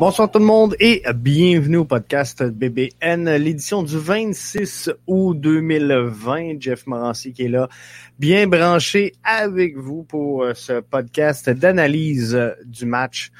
[0.00, 6.58] Bonsoir tout le monde et bienvenue au podcast BBN, l'édition du 26 août 2020.
[6.58, 7.68] Jeff Morancy qui est là,
[8.18, 12.34] bien branché avec vous pour euh, ce podcast d'analyse
[12.64, 13.30] du match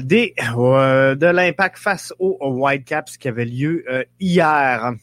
[0.00, 4.94] des, euh, de l'impact face aux Whitecaps qui avait lieu euh, hier.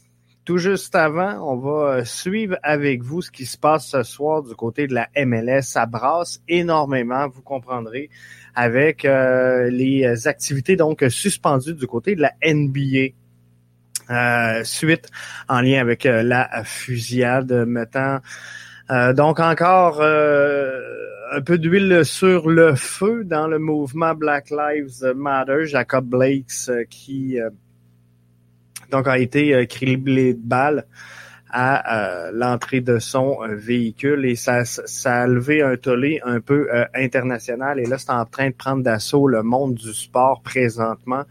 [0.44, 4.56] Tout juste avant, on va suivre avec vous ce qui se passe ce soir du
[4.56, 5.62] côté de la MLS.
[5.62, 8.10] Ça brasse énormément, vous comprendrez
[8.58, 13.14] avec euh, les activités donc suspendues du côté de la NBA.
[14.10, 15.10] Euh, suite
[15.48, 18.20] en lien avec euh, la fusillade mettant
[18.90, 25.66] donc encore un peu d'huile sur le feu dans le mouvement Black Lives Matter.
[25.66, 27.38] Jacob Blakes qui
[28.90, 30.86] donc a été criblé de balles
[31.50, 36.42] à euh, l'entrée de son euh, véhicule et ça, ça a levé un tollé un
[36.42, 40.42] peu euh, international et là c'est en train de prendre d'assaut le monde du sport
[40.42, 41.24] présentement.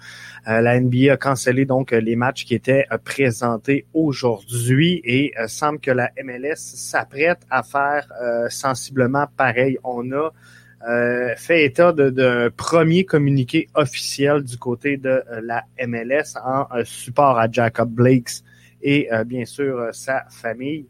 [0.47, 6.11] la NBA a cancellé donc les matchs qui étaient présentés aujourd'hui et semble que la
[6.25, 8.06] MLS s'apprête à faire
[8.48, 9.78] sensiblement pareil.
[9.83, 10.31] On a
[11.37, 17.91] fait état d'un premier communiqué officiel du côté de la MLS en support à Jacob
[17.91, 18.42] Blakes
[18.87, 20.87] et euh, bien sûr euh, sa famille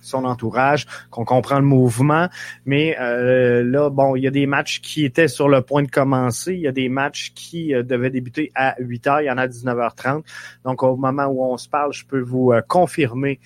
[0.00, 2.28] son entourage, qu'on comprend le mouvement.
[2.64, 5.90] Mais euh, là, bon, il y a des matchs qui étaient sur le point de
[5.90, 6.54] commencer.
[6.54, 9.22] Il y a des matchs qui devaient débuter à 8 h.
[9.22, 10.22] Il y en a à 19h30.
[10.64, 13.38] Donc, au moment où on se parle, je peux vous confirmer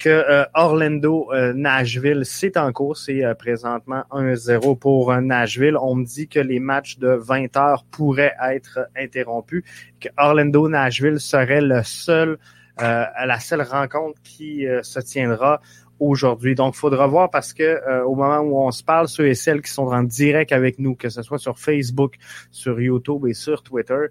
[0.00, 2.96] que Orlando Nashville, c'est en cours.
[2.96, 5.76] C'est présentement 1-0 pour Nashville.
[5.76, 9.62] On me dit que les matchs de 20 heures pourraient être interrompus,
[10.00, 12.36] que Orlando Nashville serait le seul euh,
[12.84, 15.60] à la seule rencontre qui euh, se tiendra
[15.98, 16.54] aujourd'hui.
[16.54, 19.60] Donc, faudra voir parce que euh, au moment où on se parle, ceux et celles
[19.62, 22.14] qui sont en direct avec nous, que ce soit sur Facebook,
[22.50, 24.06] sur YouTube et sur Twitter,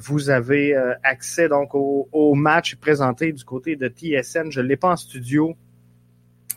[0.00, 4.50] vous avez accès donc au, match présenté du côté de TSN.
[4.50, 5.56] Je ne l'ai pas en studio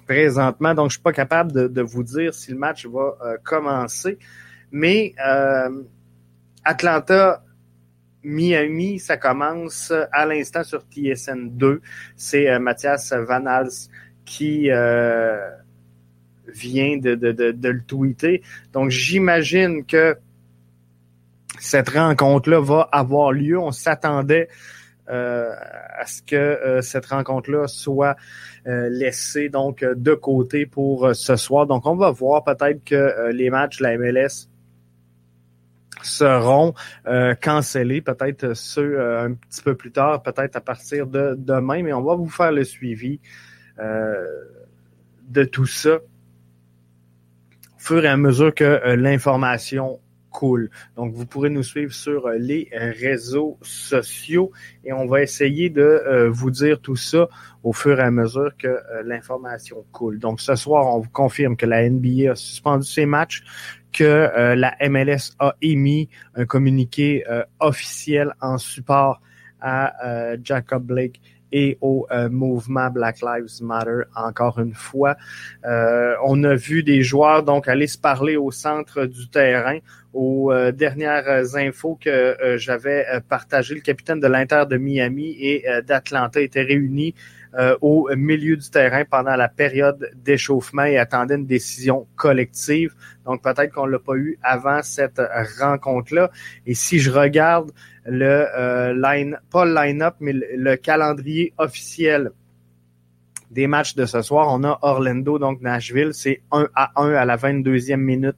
[0.06, 3.16] présentement, donc je suis pas capable de vous dire si le match va
[3.46, 4.18] commencer.
[4.74, 5.16] Mais
[6.66, 7.44] Atlanta
[8.24, 11.82] Miami, ça commence à l'instant sur TSN 2.
[12.16, 13.90] C'est euh, Mathias Van Hals
[14.26, 15.50] qui euh,
[16.48, 18.42] vient de, de, le tweeter.
[18.72, 20.16] Donc, j'imagine que
[21.60, 23.60] cette rencontre-là va avoir lieu.
[23.60, 24.48] On s'attendait
[25.10, 25.52] euh,
[26.00, 28.16] à ce que cette rencontre-là soit
[28.66, 31.68] laissée donc de côté pour ce soir.
[31.68, 34.48] Donc, on va voir peut-être que les matchs la MLS
[36.06, 36.74] seront
[37.08, 41.84] euh, cancellés, peut-être ceux euh, un petit peu plus tard, peut-être à partir de demain,
[41.84, 43.20] mais on va vous faire le suivi
[43.80, 44.26] euh,
[45.28, 50.00] de tout ça au fur et à mesure que l'information
[50.30, 50.70] cool.
[50.96, 54.52] Donc, vous pourrez nous suivre sur les réseaux sociaux
[54.84, 57.28] et on va essayer de vous dire tout ça
[57.62, 60.18] au fur et à mesure que l'information coule.
[60.18, 63.44] Donc, ce soir, on vous confirme que la NBA a suspendu ses matchs,
[63.94, 69.22] que euh, la MLS a émis un communiqué euh, officiel en support
[69.62, 71.22] à euh, Jacob Blake
[71.56, 75.16] et au mouvement Black Lives Matter encore une fois.
[75.64, 79.78] on a vu des joueurs donc aller se parler au centre du terrain.
[80.14, 86.64] Aux dernières infos que j'avais partagées, le capitaine de l'Inter de Miami et d'Atlanta étaient
[86.64, 87.14] réunis
[87.58, 92.96] euh, au milieu du terrain pendant la période d'échauffement et attendait une décision collective.
[93.26, 95.22] Donc peut-être qu'on l'a pas eu avant cette
[95.60, 96.32] rencontre-là.
[96.66, 97.72] Et si je regarde
[98.06, 102.32] le euh, line, pas le line-up, mais le, calendrier officiel
[103.52, 107.26] des matchs de ce soir, on a Orlando, donc Nashville, c'est 1 à 1 à
[107.26, 108.36] la 22e minute,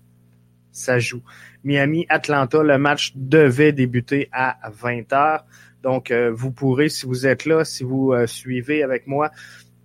[0.72, 1.22] ça joue.
[1.64, 5.46] Miami, Atlanta, le match devait débuter à 20 heures.
[5.86, 9.30] Donc, euh, vous pourrez, si vous êtes là, si vous euh, suivez avec moi,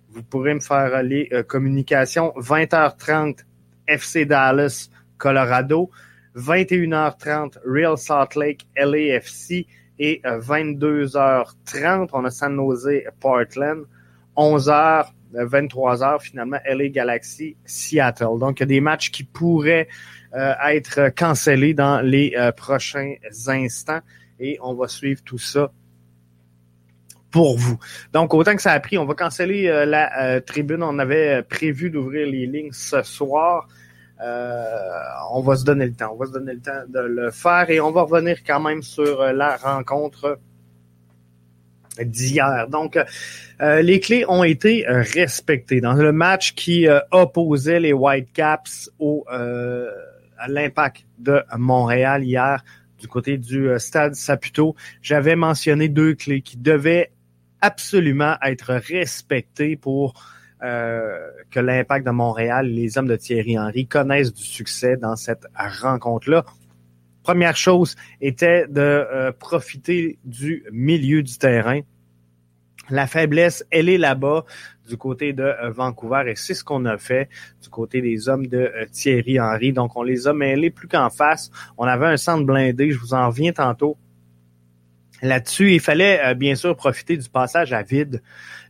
[0.09, 2.33] vous pourrez me faire les euh, communications.
[2.37, 3.45] 20h30,
[3.87, 4.89] FC Dallas,
[5.19, 5.91] Colorado.
[6.35, 9.67] 21h30, Real Salt Lake, LAFC.
[9.99, 13.85] Et 22h30, on a San Jose, Portland.
[14.35, 15.05] 11h,
[15.35, 18.39] 23h, finalement, LA Galaxy, Seattle.
[18.39, 19.87] Donc, il y a des matchs qui pourraient
[20.33, 23.13] être cancellés dans les prochains
[23.47, 24.01] instants.
[24.39, 25.71] Et on va suivre tout ça
[27.31, 27.79] pour vous.
[28.13, 30.83] Donc, autant que ça a pris, on va canceller euh, la euh, tribune.
[30.83, 33.67] On avait euh, prévu d'ouvrir les lignes ce soir.
[34.19, 36.11] on va se donner le temps.
[36.13, 38.83] On va se donner le temps de le faire et on va revenir quand même
[38.83, 40.37] sur la rencontre
[41.99, 42.67] d'hier.
[42.69, 42.97] Donc,
[43.61, 45.81] euh, les clés ont été respectées.
[45.81, 49.89] Dans le match qui opposait les Whitecaps au, euh,
[50.37, 52.63] à l'impact de Montréal hier,
[52.99, 57.11] du côté du stade Saputo, j'avais mentionné deux clés qui devaient
[57.61, 60.13] absolument être respectées pour
[60.61, 66.45] que l'impact de Montréal, les hommes de Thierry Henry connaissent du succès dans cette rencontre-là.
[67.23, 71.81] Première chose était de euh, profiter du milieu du terrain.
[72.89, 74.43] La faiblesse, elle est là-bas
[74.89, 77.29] du côté de euh, Vancouver et c'est ce qu'on a fait
[77.61, 79.71] du côté des hommes de euh, Thierry Henry.
[79.71, 81.51] Donc, on les a mêlés plus qu'en face.
[81.77, 83.97] On avait un centre blindé, je vous en reviens tantôt.
[85.21, 88.21] Là-dessus, il fallait bien sûr profiter du passage à vide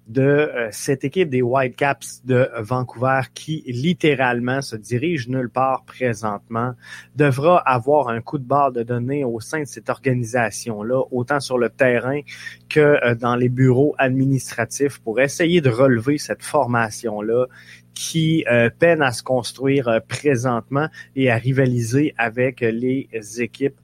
[0.07, 6.74] de euh, cette équipe des Whitecaps de Vancouver qui littéralement se dirige nulle part présentement,
[7.15, 11.57] devra avoir un coup de barre de données au sein de cette organisation-là, autant sur
[11.57, 12.19] le terrain
[12.68, 17.45] que euh, dans les bureaux administratifs pour essayer de relever cette formation-là
[17.94, 23.07] qui euh, peine à se construire présentement et à rivaliser avec les
[23.39, 23.80] équipes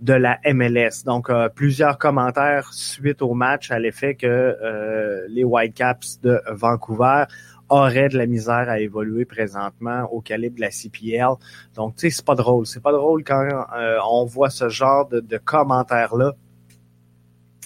[0.00, 1.04] de la MLS.
[1.04, 7.24] Donc, euh, plusieurs commentaires suite au match à l'effet que euh, les Whitecaps de Vancouver
[7.68, 11.34] auraient de la misère à évoluer présentement au calibre de la CPL.
[11.74, 12.66] Donc, tu sais, c'est pas drôle.
[12.66, 16.32] C'est pas drôle quand euh, on voit ce genre de, de commentaires-là.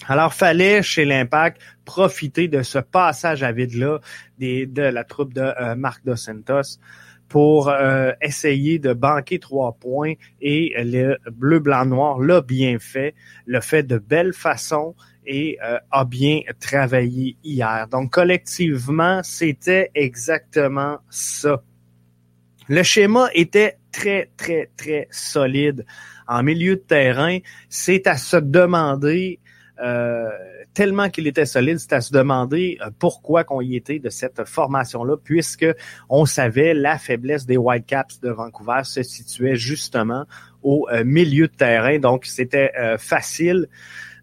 [0.07, 3.99] Alors, fallait chez l'Impact profiter de ce passage à vide-là
[4.39, 6.79] de la troupe de Marc Dos Santos
[7.29, 13.15] pour euh, essayer de banquer trois points et le bleu, blanc, noir l'a bien fait,
[13.45, 17.87] le fait de belle façon et euh, a bien travaillé hier.
[17.89, 21.63] Donc collectivement, c'était exactement ça.
[22.69, 25.85] Le schéma était très, très, très solide.
[26.27, 29.39] En milieu de terrain, c'est à se demander
[29.81, 30.29] euh,
[30.73, 34.45] tellement qu'il était solide, c'est à se demander euh, pourquoi qu'on y était de cette
[34.45, 35.65] formation-là, puisque
[36.09, 40.25] on savait la faiblesse des Whitecaps de Vancouver se situait justement
[40.61, 41.97] au euh, milieu de terrain.
[41.99, 43.67] Donc, c'était facile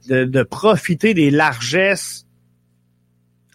[0.08, 2.26] de, profiter des largesses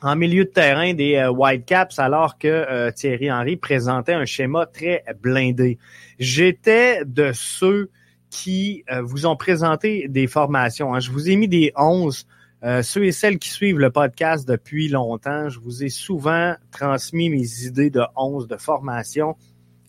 [0.02, 5.80] en milieu de terrain des Whitecaps alors que Thierry Henry présentait un schéma très blindé.
[6.20, 7.90] J'étais de ceux
[8.36, 10.94] qui euh, vous ont présenté des formations.
[10.94, 11.00] Hein.
[11.00, 12.28] Je vous ai mis des 11.
[12.64, 17.30] Euh, ceux et celles qui suivent le podcast depuis longtemps, je vous ai souvent transmis
[17.30, 19.38] mes idées de 11 de formation.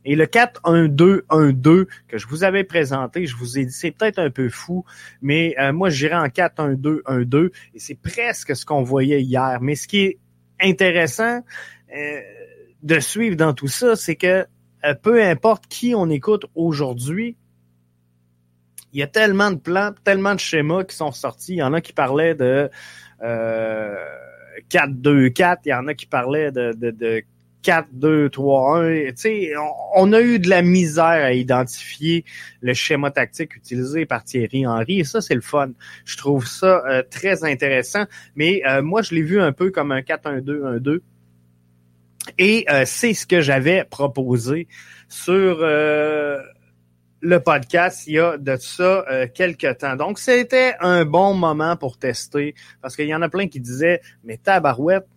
[0.04, 4.30] Et le 4-1-2-1-2 que je vous avais présenté, je vous ai dit, c'est peut-être un
[4.30, 4.84] peu fou,
[5.20, 9.58] mais euh, moi, j'irais en 4-1-2-1-2 et c'est presque ce qu'on voyait hier.
[9.60, 10.18] Mais ce qui est
[10.60, 11.40] intéressant
[12.82, 14.46] de suivre dans tout ça, c'est que
[15.02, 17.36] peu importe qui on écoute aujourd'hui,
[18.96, 21.52] il y a tellement de plans, tellement de schémas qui sont sortis.
[21.52, 22.70] Il y en a qui parlaient de
[23.22, 23.94] euh,
[24.70, 27.22] 4-2-4, il y en a qui parlaient de, de, de
[27.62, 29.08] 4-2-3-1.
[29.08, 29.52] Tu sais,
[29.96, 32.24] on, a eu de la misère à identifier
[32.62, 35.72] le schéma tactique utilisé par Thierry Henry et ça, c'est le fun.
[36.06, 38.06] Je trouve ça euh, très intéressant.
[38.34, 41.00] Mais euh, moi, je l'ai vu un peu comme un 4-1-2-1-2.
[42.38, 44.68] Et euh, c'est ce que j'avais proposé
[45.10, 45.58] sur
[47.26, 49.96] le podcast il y a de ça euh, quelques temps.
[49.96, 54.00] Donc, c'était un bon moment pour tester parce qu'il y en a plein qui disaient,
[54.22, 55.08] mais tabarouette,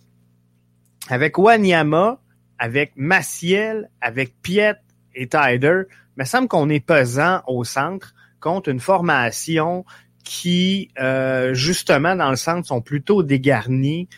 [1.08, 2.20] avec Wanyama,
[2.58, 4.76] avec Maciel, avec Piet
[5.14, 9.86] et Tyder, il me semble qu'on est pesant au centre contre une formation
[10.24, 14.10] qui, euh, justement, dans le centre, sont plutôt dégarnis.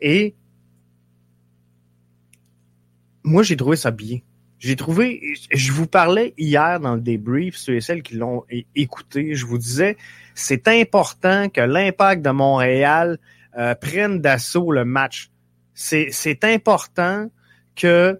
[0.00, 0.36] Et
[3.24, 4.18] moi, j'ai trouvé ça bien.
[4.64, 5.20] J'ai trouvé,
[5.52, 8.44] je vous parlais hier dans le débrief, ceux et celles qui l'ont
[8.74, 9.98] écouté, je vous disais,
[10.34, 13.18] c'est important que l'impact de Montréal
[13.58, 15.30] euh, prenne d'assaut le match.
[15.74, 17.30] C'est important
[17.76, 18.18] que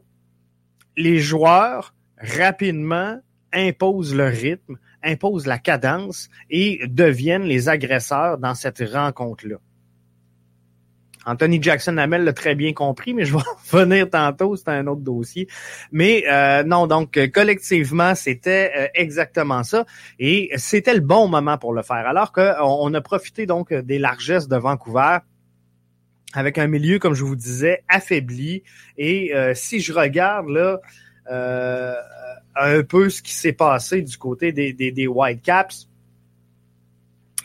[0.98, 3.18] les joueurs rapidement
[3.54, 9.56] imposent le rythme, imposent la cadence et deviennent les agresseurs dans cette rencontre-là.
[11.26, 15.00] Anthony Jackson Hamel l'a très bien compris, mais je vais revenir tantôt, c'est un autre
[15.00, 15.48] dossier.
[15.92, 19.86] Mais euh, non, donc collectivement, c'était euh, exactement ça.
[20.18, 22.06] Et c'était le bon moment pour le faire.
[22.06, 25.18] Alors qu'on on a profité donc des largesses de Vancouver
[26.34, 28.62] avec un milieu, comme je vous disais, affaibli.
[28.98, 30.80] Et euh, si je regarde là
[32.56, 35.88] un peu ce qui s'est passé du côté des, des, des Whitecaps,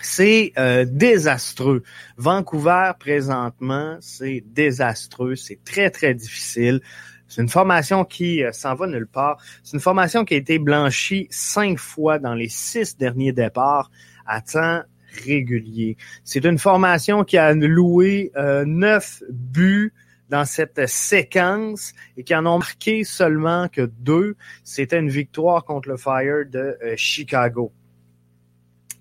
[0.01, 1.83] c'est euh, désastreux.
[2.17, 5.35] Vancouver, présentement, c'est désastreux.
[5.35, 6.81] C'est très, très difficile.
[7.29, 9.37] C'est une formation qui euh, s'en va nulle part.
[9.63, 13.91] C'est une formation qui a été blanchie cinq fois dans les six derniers départs
[14.25, 14.81] à temps
[15.25, 15.95] régulier.
[16.23, 19.93] C'est une formation qui a loué euh, neuf buts
[20.29, 24.35] dans cette séquence et qui en ont marqué seulement que deux.
[24.63, 27.71] C'était une victoire contre le Fire de euh, Chicago.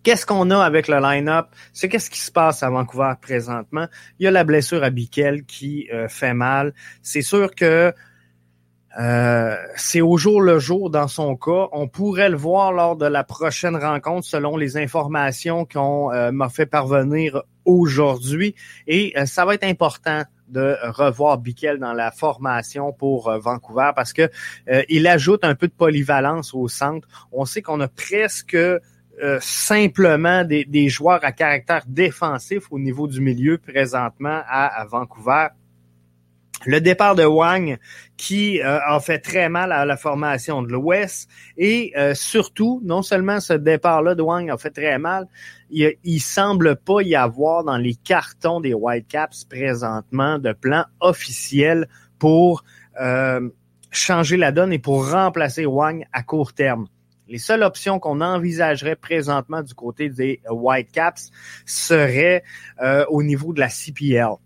[0.05, 1.49] Qu'est-ce qu'on a avec le line-up?
[1.73, 3.87] C'est qu'est-ce qui se passe à Vancouver présentement?
[4.19, 6.73] Il y a la blessure à Biquel qui euh, fait mal.
[7.03, 7.93] C'est sûr que
[8.99, 11.67] euh, c'est au jour le jour dans son cas.
[11.73, 16.49] On pourrait le voir lors de la prochaine rencontre selon les informations qu'on euh, m'a
[16.49, 18.55] fait parvenir aujourd'hui.
[18.87, 24.31] Et ça va être important de revoir Biquel dans la formation pour Vancouver parce que
[24.89, 27.07] il ajoute un peu de polyvalence au centre.
[27.31, 28.57] On sait qu'on a presque
[29.21, 35.49] euh, simplement des, joueurs à caractère défensif au niveau du milieu présentement à, Vancouver.
[36.67, 37.79] Le départ de Wang
[38.17, 43.03] qui euh, a fait très mal à la formation de l'Ouest et euh, surtout, non
[43.03, 45.27] seulement ce départ-là de Wang a fait très mal,
[45.71, 51.89] il, il semble pas y avoir dans les cartons des Whitecaps présentement de plan officiel
[52.19, 52.65] pour
[53.91, 56.89] changer la donne et pour remplacer Wang à court terme.
[57.29, 61.31] Les seules options qu'on envisagerait présentement du côté des Whitecaps
[61.67, 62.43] seraient
[62.81, 64.37] euh, au niveau de la CPL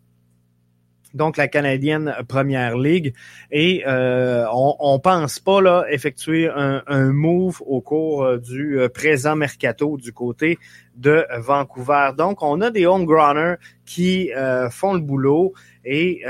[1.15, 3.13] donc la canadienne Première Ligue.
[3.51, 9.37] Et euh, on, on pense pas là effectuer un, move au cours euh, du présent
[9.37, 10.59] mercato du côté
[10.97, 12.13] de Vancouver.
[12.17, 14.31] Donc on a des homegrowners qui
[14.71, 15.53] font le boulot
[15.85, 16.23] et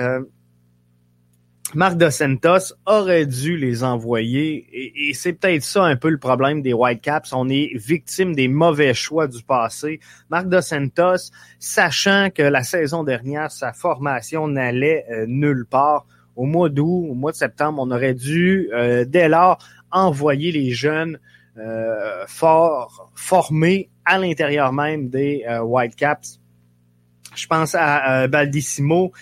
[1.75, 6.61] Marc Dos Santos aurait dû les envoyer et, c'est peut-être ça un peu le problème
[6.61, 7.33] des Whitecaps.
[7.33, 9.99] On est victime des mauvais choix du passé.
[10.29, 16.45] Marc Dos Santos, sachant que la saison dernière, sa formation n'allait euh, nulle part, au
[16.45, 19.59] mois d'août, au mois de septembre, on aurait dû euh, dès lors
[19.91, 21.19] envoyer les jeunes
[21.57, 26.39] euh, fort, formés à l'intérieur même des Whitecaps.
[27.35, 29.13] Je pense à Baldissimo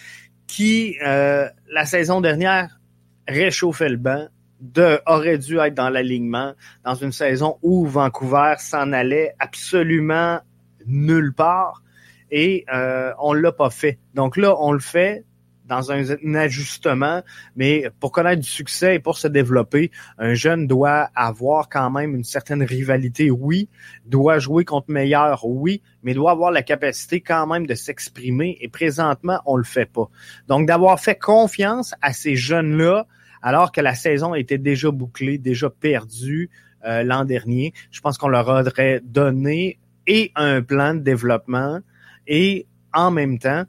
[0.51, 2.81] qui, euh, la saison dernière,
[3.29, 4.27] réchauffait le banc,
[4.61, 6.53] de, aurait dû être dans l'alignement
[6.85, 10.41] dans une saison où Vancouver s'en allait absolument
[10.87, 11.83] nulle part
[12.31, 13.99] et euh, on l'a pas fait.
[14.15, 15.25] Donc là, on le fait
[15.71, 17.23] dans un, ajustement,
[17.55, 22.17] mais pour connaître du succès et pour se développer, un jeune doit avoir quand même
[22.17, 23.69] une certaine rivalité, oui,
[24.05, 28.69] doit jouer contre meilleur, oui, mais doit avoir la capacité quand même de s'exprimer et
[28.69, 30.11] présentement, on le fait pas.
[30.49, 33.07] Donc d'avoir fait confiance à ces jeunes-là,
[33.41, 36.51] alors que la saison était déjà bouclée, déjà perdue
[36.85, 41.79] euh, l'an dernier, je pense qu'on leur aurait donné et un plan de développement
[42.27, 43.65] et en même temps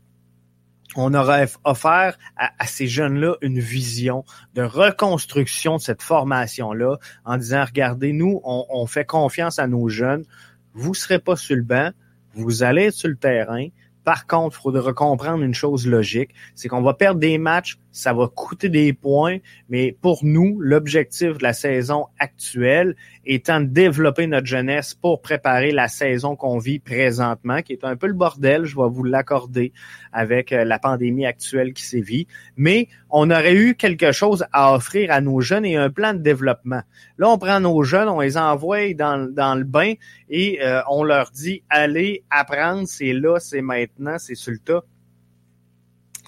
[0.96, 7.64] on aurait offert à, ces jeunes-là une vision de reconstruction de cette formation-là en disant,
[7.66, 10.26] regardez, nous, on, fait confiance à nos jeunes,
[10.74, 11.92] vous serez pas sur le banc,
[12.34, 13.68] vous allez être sur le terrain,
[14.04, 18.14] par contre, il faudra comprendre une chose logique, c'est qu'on va perdre des matchs, ça
[18.14, 19.38] va coûter des points,
[19.70, 25.72] mais pour nous, l'objectif de la saison actuelle étant de développer notre jeunesse pour préparer
[25.72, 29.74] la saison qu'on vit présentement, qui est un peu le bordel, je vais vous l'accorder,
[30.12, 35.12] avec euh, la pandémie actuelle qui sévit, mais on aurait eu quelque chose à offrir
[35.12, 36.82] à nos jeunes et un plan de développement.
[37.18, 39.94] Là, on prend nos jeunes, on les envoie dans, le bain
[40.30, 44.84] et euh, on leur dit, allez apprendre, c'est là, c'est maintenant, c'est sur le tas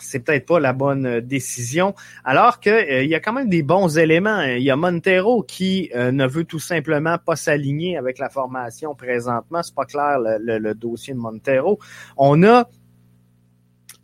[0.04, 1.96] c'est peut-être pas la bonne euh, décision.
[2.24, 4.42] Alors que euh, il y a quand même des bons éléments.
[4.42, 8.96] Il y a Montero qui euh, ne veut tout simplement pas s'aligner avec la formation
[8.96, 9.64] présentement.
[9.64, 11.80] C'est pas clair le, dossier de Montero.
[12.18, 12.68] On a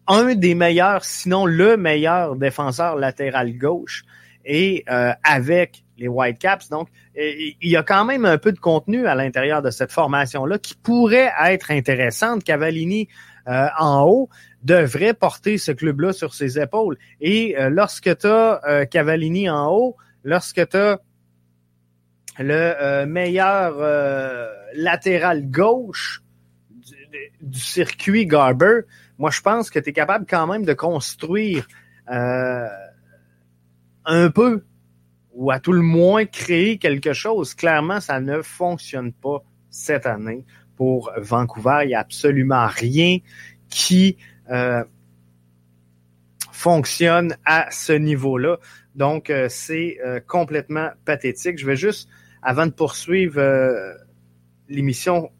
[0.09, 4.03] un des meilleurs, sinon le meilleur défenseur latéral gauche
[4.43, 6.69] et avec les Whitecaps.
[6.69, 10.57] Donc, il y a quand même un peu de contenu à l'intérieur de cette formation-là
[10.57, 12.43] qui pourrait être intéressante.
[12.43, 13.07] Cavallini
[13.45, 14.29] en haut,
[14.63, 16.97] devrait porter ce club-là sur ses épaules.
[17.21, 20.99] Et euh, lorsque tu as euh, Cavallini en haut, lorsque tu as
[22.39, 23.75] le euh, meilleur
[24.73, 26.21] latéral gauche
[27.41, 28.81] du, circuit Garber,
[29.19, 31.67] moi je pense que tu es capable quand même de construire
[34.05, 34.63] un peu
[35.33, 37.53] ou à tout le moins créer quelque chose.
[37.53, 40.43] Clairement, ça ne fonctionne pas cette année
[40.75, 41.81] pour Vancouver.
[41.83, 43.19] Il n'y a absolument rien
[43.69, 44.17] qui
[44.49, 44.83] euh,
[46.51, 48.57] fonctionne à ce niveau-là.
[48.95, 51.57] Donc, euh, c'est euh, complètement pathétique.
[51.57, 52.09] Je vais juste,
[52.41, 53.39] avant de poursuivre
[54.67, 55.31] l'émission,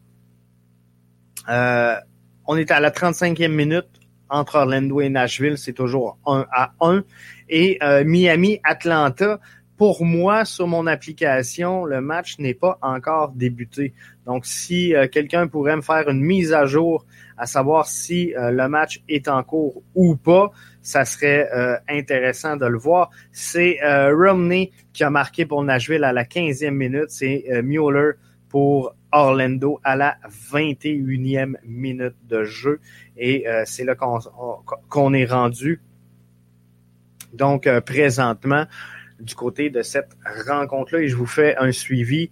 [2.52, 3.86] on est à la 35e minute.
[4.32, 7.02] entre Orlando et Nashville, c'est toujours 1 à 1.
[7.48, 9.40] Et Miami-Atlanta,
[9.76, 13.92] pour moi, sur mon application, le match n'est pas encore débuté.
[14.26, 19.02] Donc, si quelqu'un pourrait me faire une mise à jour à savoir si le match
[19.08, 20.52] est en cours ou pas,
[20.82, 23.10] ça serait euh, intéressant de le voir.
[23.32, 27.08] C'est euh, Romney qui a marqué pour Nashville à la 15e minute.
[27.08, 28.12] C'est euh, Mueller
[28.48, 30.16] pour Orlando à la
[30.52, 32.80] 21e minute de jeu.
[33.16, 35.80] Et c'est là qu'on est rendu.
[37.32, 38.66] Donc, présentement,
[39.20, 42.30] du côté de cette rencontre-là, et je vous fais un suivi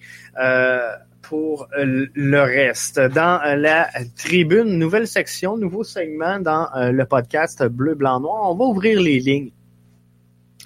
[1.28, 2.98] pour euh, le reste.
[2.98, 8.50] Dans euh, la tribune, nouvelle section, nouveau segment dans euh, le podcast Bleu, Blanc, Noir.
[8.50, 9.52] On va ouvrir les lignes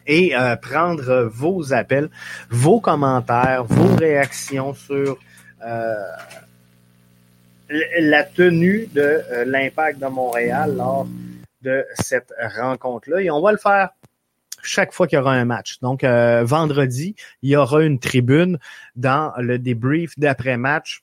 [0.04, 2.10] et prendre vos appels,
[2.50, 5.16] vos commentaires, vos réactions sur
[8.00, 11.06] la tenue de l'impact de Montréal lors
[11.62, 13.22] de cette rencontre-là.
[13.22, 13.90] Et on va le faire
[14.62, 15.78] chaque fois qu'il y aura un match.
[15.80, 18.58] Donc, euh, vendredi, il y aura une tribune
[18.96, 21.02] dans le débrief d'après-match.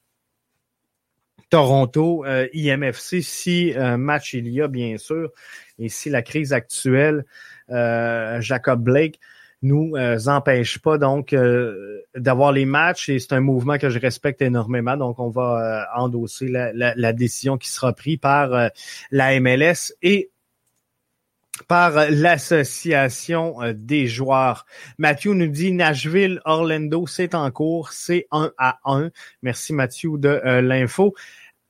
[1.50, 5.32] Toronto, euh, IMFC, si un match il y a, bien sûr,
[5.80, 7.26] et si la crise actuelle,
[7.72, 9.20] euh, Jacob Blake,
[9.62, 9.94] nous
[10.28, 11.36] empêche pas donc
[12.16, 14.98] d'avoir les matchs et c'est un mouvement que je respecte énormément.
[14.98, 18.70] Donc, on va endosser la, décision qui sera prise par
[19.12, 20.32] la MLS et
[21.68, 24.66] par l'association euh, des joueurs.
[24.98, 29.10] Matthew nous dit Nashville, Orlando, c'est en cours, c'est 1 à 1.
[29.42, 31.16] Merci Matthew de euh, l'info.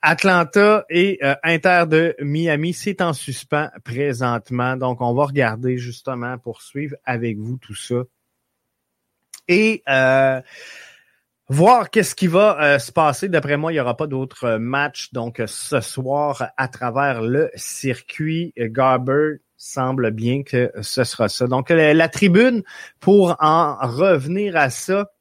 [0.01, 4.77] Atlanta et euh, Inter de Miami, c'est en suspens présentement.
[4.77, 8.03] Donc, on va regarder justement pour suivre avec vous tout ça.
[9.47, 9.83] Et
[11.51, 13.29] voir qu'est-ce qui va se passer.
[13.29, 15.11] D'après moi, il n'y aura pas d'autres matchs.
[15.11, 21.45] Donc, ce soir, à travers le circuit Garber, semble bien que ce sera ça.
[21.45, 22.63] Donc, la, tribune,
[22.99, 25.11] pour en revenir à ça,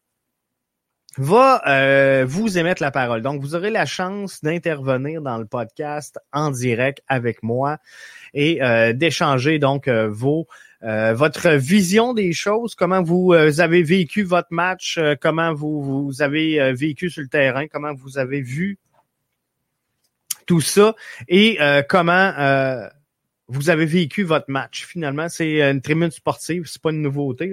[1.19, 3.23] va euh, vous émettre la parole.
[3.23, 7.79] Donc, vous aurez la chance d'intervenir dans le podcast en direct avec moi
[8.35, 14.99] et euh, d'échanger donc euh, votre vision des choses, comment vous avez vécu votre match,
[15.21, 18.79] comment vous, vous avez vécu sur le terrain, comment vous avez vu
[20.47, 20.95] tout ça
[21.27, 22.33] et comment
[23.49, 24.85] vous avez vécu votre match.
[24.85, 27.53] Finalement, c'est une tribune sportive, c'est pas une nouveauté.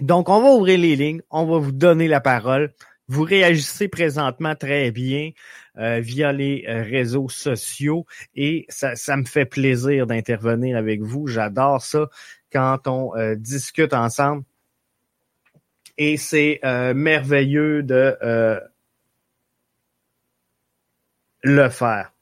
[0.00, 2.72] Donc, on va ouvrir les lignes, on va vous donner la parole.
[3.08, 5.32] Vous réagissez présentement très bien
[5.76, 11.26] euh, via les euh, réseaux sociaux et ça, me fait plaisir d'intervenir avec vous.
[11.26, 12.08] J'adore ça
[12.50, 14.44] quand on euh, discute ensemble.
[15.98, 16.60] Et c'est
[16.94, 18.16] merveilleux de
[21.42, 22.12] le faire.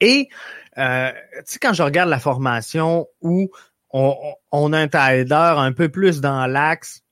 [0.00, 0.28] Et
[0.76, 0.82] tu
[1.44, 3.50] sais, quand je regarde la formation où
[3.90, 4.16] on,
[4.50, 7.03] on a un Tyler un peu plus dans l'axe,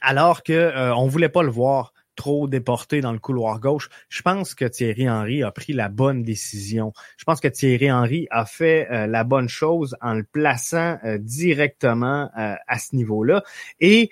[0.00, 3.90] alors que euh, on voulait pas le voir trop déporté dans le couloir gauche.
[4.08, 6.94] Je pense que Thierry Henry a pris la bonne décision.
[7.18, 11.18] Je pense que Thierry Henry a fait euh, la bonne chose en le plaçant euh,
[11.18, 13.42] directement à ce niveau-là.
[13.80, 14.10] Et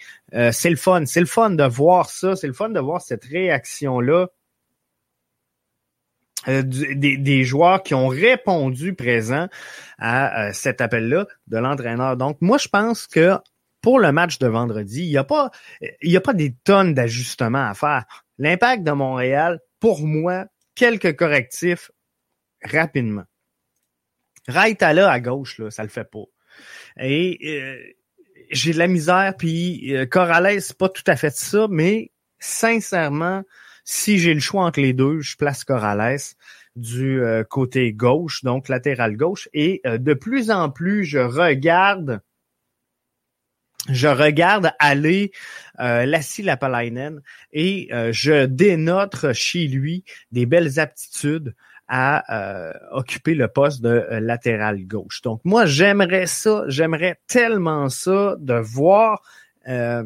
[0.50, 1.06] c'est le fun.
[1.06, 2.36] C'est le fun de voir ça.
[2.36, 4.28] C'est le fun de voir cette réaction-là.
[6.46, 9.48] Des, des, joueurs qui ont répondu présent
[9.96, 12.18] à cet appel-là de l'entraîneur.
[12.18, 13.38] Donc, moi, je pense que
[13.84, 15.50] pour le match de vendredi, il n'y a pas,
[16.00, 18.06] il y a pas des tonnes d'ajustements à faire.
[18.38, 21.90] L'impact de Montréal, pour moi, quelques correctifs
[22.62, 23.24] rapidement.
[24.48, 26.24] Raitala à gauche, là, ça le fait pas.
[26.98, 27.78] Et euh,
[28.50, 33.42] j'ai de la misère, puis euh, Corrales, c'est pas tout à fait ça, mais sincèrement,
[33.84, 36.20] si j'ai le choix entre les deux, je place Corrales
[36.74, 39.46] du euh, côté gauche, donc latéral gauche.
[39.52, 42.22] Et euh, de plus en plus, je regarde
[43.88, 45.32] je regarde aller
[45.80, 47.20] euh, Lassie Lapalainen
[47.52, 51.54] et euh, je dénote chez lui des belles aptitudes
[51.86, 55.20] à euh, occuper le poste de euh, latéral gauche.
[55.22, 59.22] Donc moi, j'aimerais ça, j'aimerais tellement ça de voir
[59.68, 60.02] euh,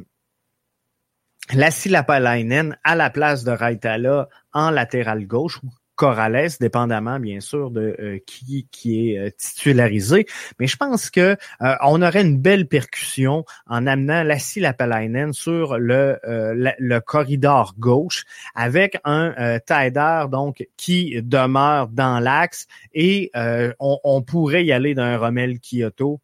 [1.55, 5.61] Lassie Lapalainen à la place de Raitala en latéral gauche
[5.99, 10.27] Corrales, dépendamment bien sûr de euh, qui qui est euh, titularisé.
[10.61, 15.77] Mais je pense que euh, on aurait une belle percussion en amenant Lassie Lapalainen sur
[15.77, 24.23] le, le corridor gauche avec un Taider donc qui demeure dans l'axe et on, on,
[24.23, 26.21] pourrait y aller d'un Rommel Kyoto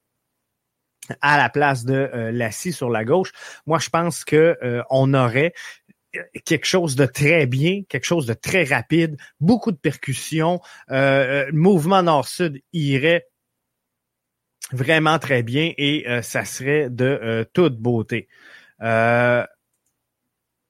[1.20, 3.32] à la place de euh, Lassie sur la gauche.
[3.66, 4.56] Moi, je pense que
[4.90, 5.52] on aurait
[6.44, 11.50] quelque chose de très bien, quelque chose de très rapide, beaucoup de percussions, euh, euh
[11.52, 13.26] mouvement nord-sud irait
[14.72, 18.28] vraiment très bien et euh, ça serait de euh, toute beauté.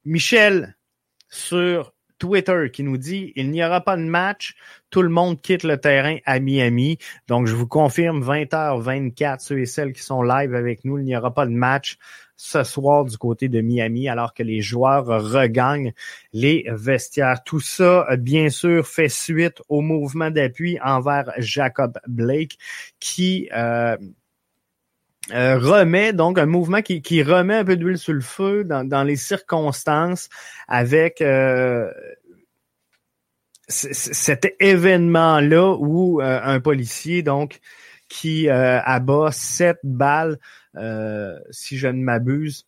[0.04, 0.76] Michel
[1.30, 4.54] sur Twitter qui nous dit il n'y aura pas de match,
[4.90, 6.98] tout le monde quitte le terrain à Miami.
[7.26, 11.16] Donc je vous confirme 20h24 ceux et celles qui sont live avec nous, il n'y
[11.16, 11.98] aura pas de match
[12.36, 15.92] ce soir du côté de Miami alors que les joueurs regagnent
[16.32, 17.42] les vestiaires.
[17.44, 22.58] Tout ça, bien sûr, fait suite au mouvement d'appui envers Jacob Blake
[22.98, 23.96] qui euh,
[25.32, 29.04] euh, remet donc un mouvement qui, remet un peu d'huile sur le feu dans, dans
[29.04, 30.28] les circonstances
[30.68, 31.90] avec euh,
[33.68, 37.60] cet événement-là où un policier donc
[38.10, 40.36] qui abat sept balles euh,
[41.50, 42.66] si je ne m'abuse,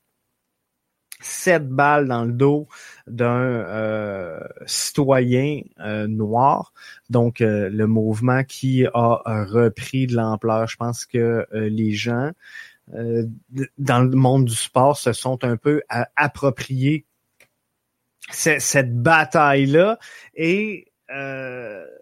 [1.20, 2.68] sept balles dans le dos
[3.06, 6.72] d'un euh, citoyen euh, noir.
[7.10, 10.66] Donc, le mouvement qui a repris de l'ampleur.
[10.66, 12.32] Je pense que les gens
[13.78, 15.82] dans le monde du sport se sont un peu
[16.14, 17.04] appropriés
[18.30, 19.98] cette bataille-là
[20.34, 20.92] et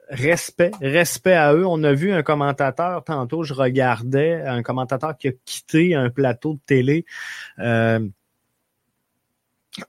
[0.08, 1.66] respect, respect à eux.
[1.66, 6.54] On a vu un commentateur tantôt, je regardais un commentateur qui a quitté un plateau
[6.54, 7.04] de télé
[7.58, 8.00] euh,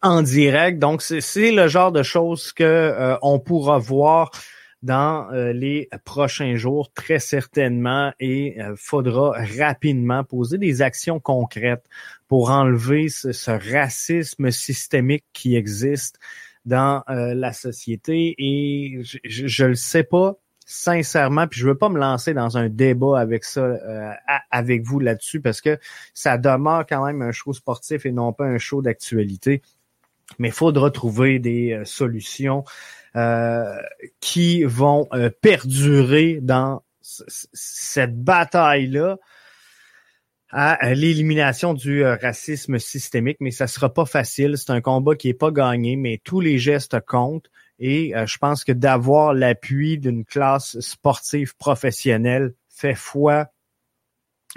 [0.02, 0.80] en direct.
[0.80, 4.32] Donc c'est le genre de choses que euh, on pourra voir
[4.82, 11.86] dans euh, les prochains jours, très certainement, et faudra rapidement poser des actions concrètes
[12.28, 16.20] pour enlever ce racisme systémique qui existe
[16.66, 21.90] dans euh, la société et je, je, le sais pas sincèrement, puis je veux pas
[21.90, 24.12] me lancer dans un débat avec ça, euh,
[24.50, 25.78] avec vous là-dessus, parce que
[26.16, 29.62] ça demeure quand même un show sportif et non pas un show d'actualité.
[30.40, 32.64] Mais il faudra trouver des euh, solutions
[34.20, 35.08] qui vont
[35.40, 39.18] perdurer dans cette bataille-là
[40.52, 44.58] à l'élimination du euh, racisme systémique, mais ça sera pas facile.
[44.58, 47.50] C'est un combat qui est pas gagné, mais tous les gestes comptent.
[47.80, 53.48] Et euh, je pense que d'avoir l'appui d'une classe sportive professionnelle fait foi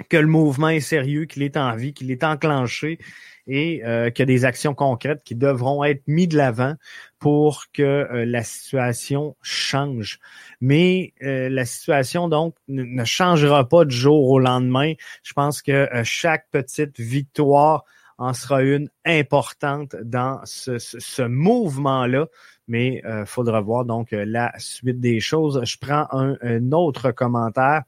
[0.07, 2.99] que le mouvement est sérieux, qu'il est en vie, qu'il est enclenché
[3.47, 6.75] et euh, qu'il y a des actions concrètes qui devront être mises de l'avant
[7.19, 10.19] pour que euh, la situation change.
[10.61, 14.93] Mais euh, la situation, donc, ne changera pas du jour au lendemain.
[15.23, 17.83] Je pense que chaque petite victoire
[18.17, 22.27] en sera une importante dans ce, ce, mouvement-là.
[22.67, 25.61] Mais il faudra voir donc la suite des choses.
[25.63, 27.83] Je prends un autre commentaire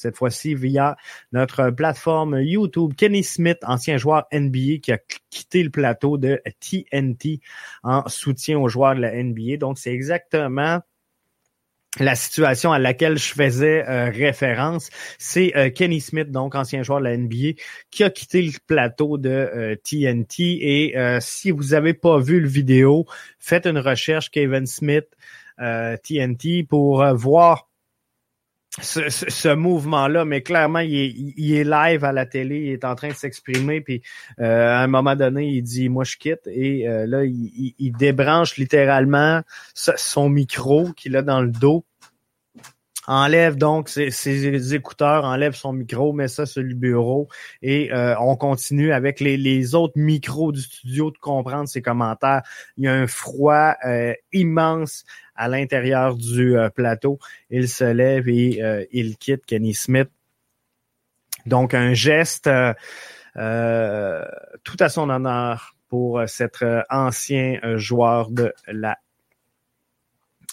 [0.00, 0.96] cette fois-ci via
[1.32, 2.94] notre plateforme YouTube.
[2.96, 4.98] Kenny Smith, ancien joueur NBA qui a
[5.30, 7.40] quitté le plateau de TNT
[7.82, 9.56] en soutien aux joueurs de la NBA.
[9.58, 10.80] Donc, c'est exactement
[11.98, 17.00] la situation à laquelle je faisais euh, référence, c'est euh, Kenny Smith, donc ancien joueur
[17.00, 17.60] de la NBA,
[17.90, 20.94] qui a quitté le plateau de TNT.
[20.96, 23.06] Euh, Et si vous n'avez pas vu le vidéo,
[23.38, 25.06] faites une recherche Kevin Smith
[25.58, 27.69] TNT pour voir
[28.78, 33.14] ce, mouvement-là, mais clairement, il est, live à la télé, il est en train de
[33.14, 34.02] s'exprimer, puis
[34.40, 38.56] euh, à un moment donné, il dit moi je quitte, et euh, là, il, débranche
[38.56, 39.42] littéralement
[39.74, 41.84] son micro qu'il a dans le dos,
[43.08, 47.28] enlève donc ses, écouteurs, enlève son micro, met ça sur le bureau,
[47.62, 52.42] et euh, on continue avec les, les, autres micros du studio de comprendre ses commentaires.
[52.76, 53.74] Il y a un froid
[54.32, 55.04] immense
[55.40, 57.18] à l'intérieur du euh, plateau.
[57.48, 60.10] Il se lève et euh, il quitte Kenny Smith.
[61.46, 62.50] Donc un geste
[63.36, 64.24] euh,
[64.64, 68.98] tout à son honneur pour cet ancien joueur de la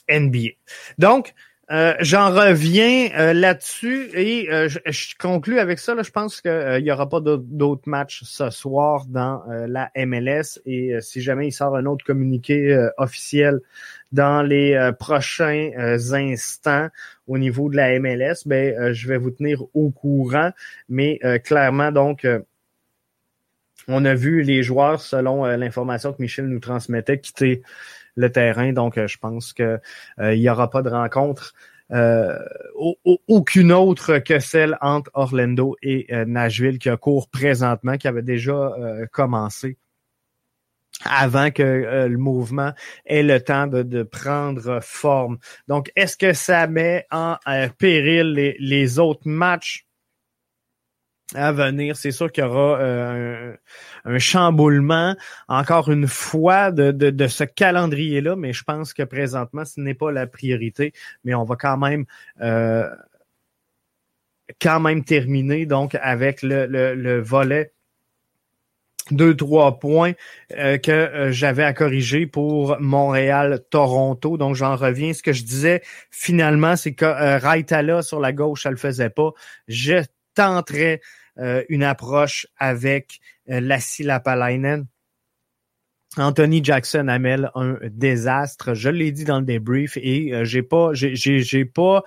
[0.09, 0.55] NBA.
[0.97, 1.33] Donc,
[1.69, 6.01] j'en reviens là-dessus et je, conclue avec ça.
[6.01, 11.21] Je pense qu'il n'y aura pas d'autres matchs ce soir dans la MLS et si
[11.21, 13.59] jamais il sort un autre communiqué officiel
[14.11, 16.87] dans les euh, prochains euh, instants
[17.27, 20.51] au niveau de la MLS, ben, euh, je vais vous tenir au courant.
[20.89, 22.25] Mais clairement, donc,
[23.87, 27.61] on a vu les joueurs, selon l'information que Michel nous transmettait, quitter
[28.15, 28.73] le terrain.
[28.73, 29.79] Donc, je pense qu'il
[30.19, 31.53] n'y aura pas de rencontre.
[33.27, 38.71] aucune autre que celle entre Orlando et Nashville qui a cours présentement, qui avait déjà
[39.11, 39.77] commencé
[41.05, 42.73] avant que euh, le mouvement
[43.05, 45.37] ait le temps de, prendre forme.
[45.67, 49.85] Donc, est-ce que ça met en euh, péril les, autres matchs
[51.35, 51.97] à venir?
[51.97, 53.55] C'est sûr qu'il y aura euh,
[54.05, 55.15] un, chamboulement,
[55.47, 60.11] encore une fois, de, de, ce calendrier-là, mais je pense que présentement, ce n'est pas
[60.11, 62.05] la priorité, mais on va quand même...
[64.61, 67.73] quand même terminer donc avec le volet
[69.11, 70.13] deux, trois points
[70.51, 74.37] euh, que euh, j'avais à corriger pour Montréal-Toronto.
[74.37, 75.13] Donc, j'en reviens.
[75.13, 79.31] Ce que je disais finalement, c'est que euh, sur la gauche, ça le faisait pas.
[79.67, 80.03] Je
[80.35, 81.01] tenterais
[81.69, 84.87] une approche avec Lassie Lapalainen.
[86.17, 88.73] Anthony Jackson amène un désastre.
[88.73, 92.03] Je l'ai dit dans le débrief et j'ai pas, j'ai, j'ai pas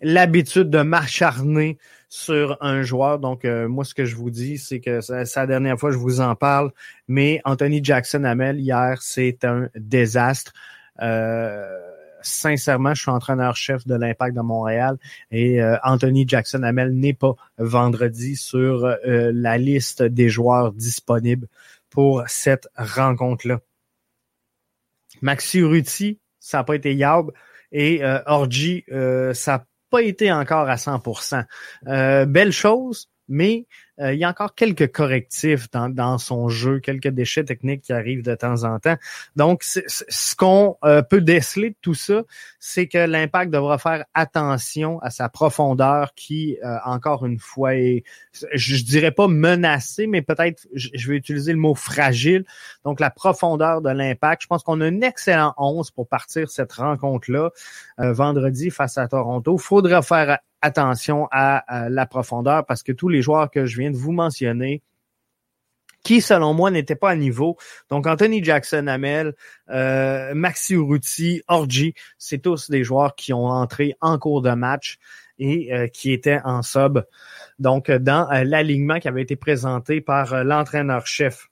[0.00, 3.18] l'habitude de m'acharner sur un joueur.
[3.18, 5.96] Donc, euh, moi, ce que je vous dis, c'est que c'est la dernière fois que
[5.96, 6.72] je vous en parle,
[7.08, 10.52] mais Anthony Jackson Amel, hier, c'est un désastre.
[11.02, 11.80] Euh,
[12.22, 14.98] sincèrement, je suis entraîneur-chef de l'Impact de Montréal
[15.30, 21.46] et euh, Anthony Jackson Amel n'est pas vendredi sur la liste des joueurs disponibles
[21.90, 23.60] pour cette rencontre-là.
[25.22, 27.30] Maxi Ruti, ça n'a pas été Yab
[27.72, 28.84] et Orgy,
[29.34, 31.44] ça pas été encore à 100%.
[31.86, 33.66] Euh, belle chose, mais
[34.00, 37.92] euh, il y a encore quelques correctifs dans, dans, son jeu, quelques déchets techniques qui
[37.92, 38.96] arrivent de temps en temps.
[39.36, 42.22] Donc, ce qu'on euh, peut déceler de tout ça,
[42.58, 48.04] c'est que l'impact devra faire attention à sa profondeur qui, euh, encore une fois, est,
[48.52, 52.44] je, dirais pas menacée, mais peut-être, je vais utiliser le mot fragile.
[52.84, 54.42] Donc, la profondeur de l'impact.
[54.42, 57.50] Je pense qu'on a un excellent 11 pour partir cette rencontre-là
[57.98, 59.56] vendredi face à Toronto.
[59.58, 63.96] Faudra faire attention à, la profondeur parce que tous les joueurs que je viens de
[63.96, 64.82] vous mentionner,
[66.02, 67.56] qui, selon moi, n'étaient pas à niveau.
[67.90, 69.34] Donc, Anthony Jackson, Amel,
[69.70, 74.98] euh, Maxi Urruti, Orgi, c'est tous des joueurs qui ont entré en cours de match
[75.40, 77.00] et euh, qui étaient en sub.
[77.58, 81.48] Donc, dans euh, l'alignement qui avait été présenté par l'entraîneur-chef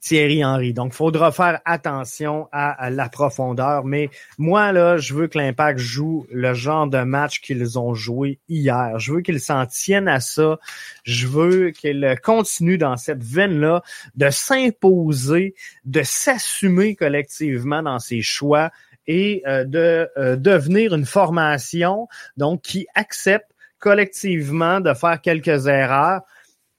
[0.00, 0.72] Thierry Henry.
[0.72, 3.84] Donc, faudra faire attention à, la profondeur.
[3.84, 8.38] Mais moi, là, je veux que l'Impact joue le genre de match qu'ils ont joué
[8.48, 8.98] hier.
[8.98, 10.58] Je veux qu'ils s'en tiennent à ça.
[11.04, 13.82] Je veux qu'ils continuent dans cette veine-là
[14.16, 18.70] de s'imposer, de s'assumer collectivement dans ses choix
[19.06, 26.22] et euh, de euh, devenir une formation donc qui accepte collectivement de faire quelques erreurs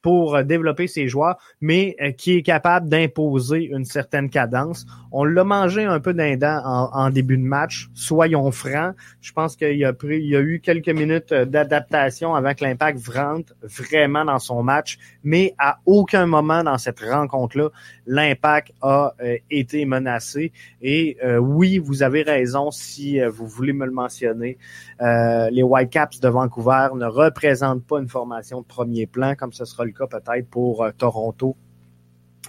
[0.05, 4.85] pour développer ses joueurs, mais qui est capable d'imposer une certaine cadence.
[5.11, 8.93] On l'a mangé un peu d'un en, en, début de match, soyons francs.
[9.19, 14.37] Je pense qu'il y a eu quelques minutes d'adaptation avant que l'impact rentre vraiment dans
[14.37, 17.69] son match, mais à aucun moment dans cette rencontre-là,
[18.05, 19.15] l'impact a
[19.49, 20.51] été menacé.
[20.83, 24.59] Et oui, vous avez raison si vous voulez me le mentionner.
[24.99, 29.83] les Whitecaps de Vancouver ne représentent pas une formation de premier plan, comme ce sera
[29.83, 31.55] le cas peut-être pour euh, Toronto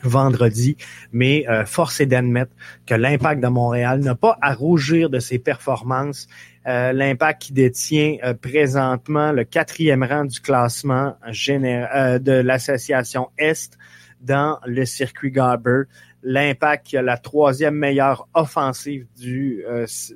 [0.02, 0.76] vendredi,
[1.11, 2.52] mais euh, force est d'admettre
[2.85, 6.28] que l'impact de Montréal n'a pas à rougir de ses performances.
[6.66, 13.78] Euh, l'impact qui détient présentement le quatrième rang du classement général de l'association Est
[14.20, 15.85] dans le circuit Garber.
[16.22, 19.64] L'impact qui a la troisième meilleure offensive du,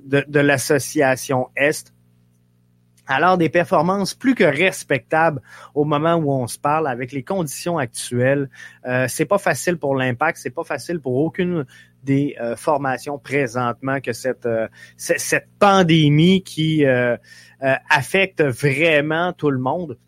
[0.05, 1.95] de, de l'association Est
[3.11, 5.42] alors des performances plus que respectables
[5.75, 8.49] au moment où on se parle avec les conditions actuelles.
[8.87, 11.66] Euh, c'est pas facile pour l'impact, c'est pas facile pour aucune
[12.03, 17.16] des euh, formations présentement que cette euh, cette pandémie qui euh,
[17.61, 19.99] affecte vraiment tout le monde.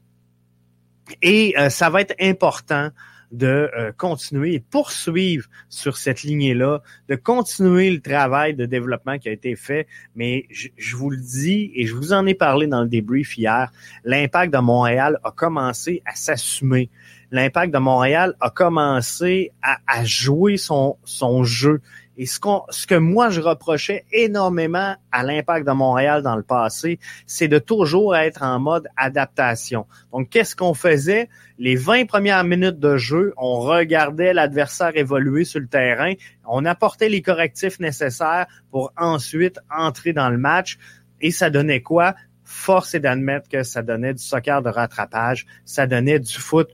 [1.20, 2.88] Et ça va être important
[3.32, 9.28] de euh, continuer et poursuivre sur cette lignée-là, de continuer le travail de développement qui
[9.28, 9.86] a été fait.
[10.14, 13.72] Mais je, vous le dis et je vous en ai parlé dans le débrief hier,
[14.04, 16.90] l'impact de Montréal a commencé à s'assumer.
[17.30, 21.80] L'impact de Montréal a commencé à, à jouer son, son jeu.
[22.16, 27.48] Et ce, que moi je reprochais énormément à l'impact de Montréal dans le passé, c'est
[27.48, 29.86] de toujours être en mode adaptation.
[30.12, 31.28] Donc, qu'est-ce qu'on faisait?
[31.58, 36.12] Les 20 premières minutes de jeu, on regardait l'adversaire évoluer sur le terrain,
[36.44, 40.78] on apportait les correctifs nécessaires pour ensuite entrer dans le match.
[41.20, 42.14] Et ça donnait quoi?
[42.44, 46.68] Force est d'admettre que ça donnait du soccer de rattrapage, ça donnait du foot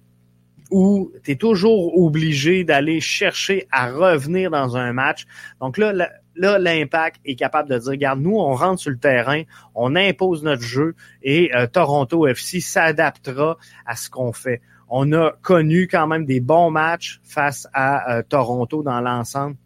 [0.70, 5.26] où tu es toujours obligé d'aller chercher à revenir dans un match.
[5.61, 5.92] Donc là,
[6.38, 9.42] là, l'impact est capable de dire, regarde, nous, on rentre sur le terrain,
[9.74, 14.61] on impose notre jeu et euh, Toronto FC s'adaptera à ce qu'on fait.
[14.88, 19.57] On a connu quand même des bons matchs face à euh, Toronto dans l'ensemble.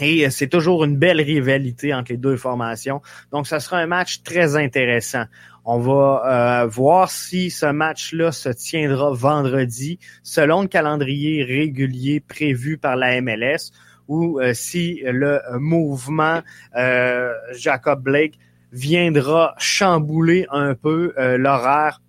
[0.00, 3.00] Et euh, c'est toujours une belle rivalité entre les deux formations.
[3.32, 5.24] Donc, ce sera un match très intéressant.
[5.70, 12.78] On va euh, voir si ce match-là se tiendra vendredi selon le calendrier régulier prévu
[12.78, 13.70] par la MLS
[14.08, 16.40] ou euh, si le mouvement
[17.52, 18.38] Jacob Blake
[18.72, 22.00] viendra chambouler un peu l'horaire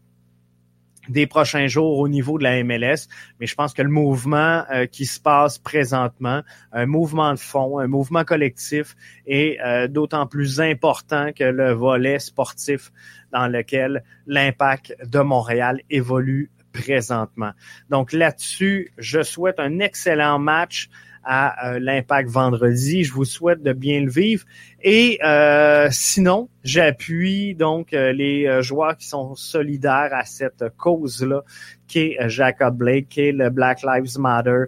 [1.09, 3.07] des prochains jours au niveau de la MLS,
[3.39, 6.41] mais je pense que le mouvement euh, qui se passe présentement,
[6.71, 8.95] un mouvement de fond, un mouvement collectif
[9.27, 12.91] est euh, d'autant plus important que le volet sportif
[13.31, 17.51] dans lequel l'impact de Montréal évolue présentement.
[17.89, 20.89] Donc là-dessus, je souhaite un excellent match
[21.23, 23.03] à euh, l'impact vendredi.
[23.03, 24.45] Je vous souhaite de bien le vivre.
[24.81, 31.43] Et euh, sinon, j'appuie donc euh, les joueurs qui sont solidaires à cette cause-là,
[31.87, 34.65] qui est Jacob Blake, qui est le Black Lives Matter.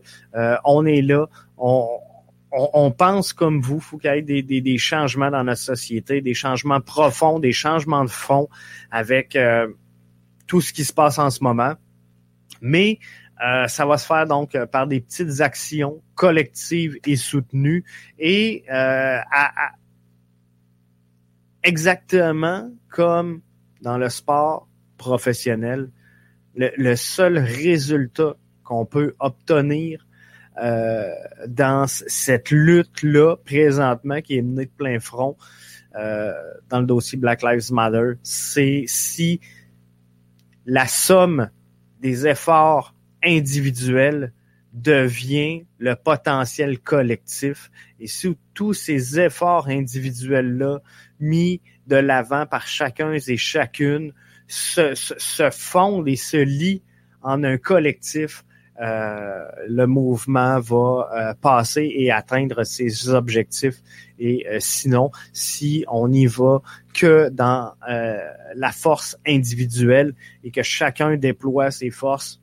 [0.65, 1.27] on est là.
[1.57, 1.87] On,
[2.51, 5.61] on, pense comme vous, il faut qu'il y ait des, des, des, changements dans notre
[5.61, 8.49] société, des changements profonds, des changements de fond
[8.89, 9.37] avec
[10.47, 11.75] tout ce qui se passe en ce moment.
[12.61, 12.99] Mais
[13.41, 17.83] euh, ça va se faire donc euh, par des petites actions collectives et soutenues.
[18.19, 19.71] Et euh, à,
[21.63, 23.41] exactement comme
[23.81, 25.89] dans le sport professionnel,
[26.55, 30.05] le, seul résultat qu'on peut obtenir
[31.47, 35.37] dans cette lutte-là présentement qui est menée de plein front
[35.95, 39.39] dans le dossier Black Lives Matter, c'est si
[40.65, 41.49] la somme
[42.01, 42.93] des efforts
[43.23, 44.33] individuel
[44.73, 47.69] devient le potentiel collectif.
[47.99, 50.79] Et sous tous ces efforts individuels-là
[51.19, 54.13] mis de l'avant par chacun et chacune
[54.47, 56.81] se, se, fondent et se lient
[57.21, 58.43] en un collectif,
[58.81, 63.81] euh, le mouvement va euh, passer et atteindre ses objectifs.
[64.17, 66.61] Et euh, sinon, si on n'y va
[66.93, 67.73] que dans
[68.55, 70.13] la force individuelle
[70.43, 72.40] et que chacun déploie ses forces,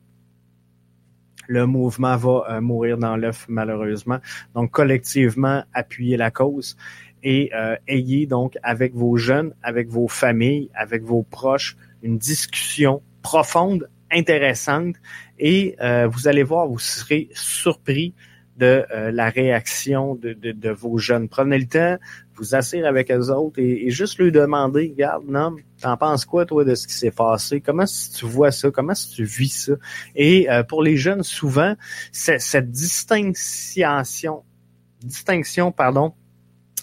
[1.49, 4.19] le mouvement va euh, mourir dans l'œuf malheureusement.
[4.53, 6.77] Donc collectivement, appuyez la cause
[7.23, 13.01] et euh, ayez donc avec vos jeunes, avec vos familles, avec vos proches, une discussion
[13.23, 14.95] profonde, intéressante
[15.39, 18.13] et euh, vous allez voir, vous serez surpris
[18.59, 21.29] de euh, la réaction de, de, vos jeunes.
[21.29, 21.97] Prenez le temps,
[22.35, 26.65] vous asseoir avec eux autres et, juste lui demander, regarde, non, t'en penses quoi, toi,
[26.65, 27.61] de ce qui s'est passé?
[27.61, 28.69] Comment tu vois ça?
[28.69, 29.73] Comment si tu vis ça?
[30.15, 31.75] Et euh, pour les jeunes, souvent,
[32.11, 34.43] cette distinction,
[35.01, 36.13] distinction, pardon,